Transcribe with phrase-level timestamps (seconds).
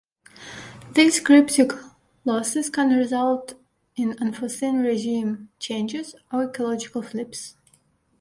[0.93, 1.73] These cryptic
[2.25, 3.53] losses can result
[3.95, 7.55] in unforeseen regime changes or ecological flips.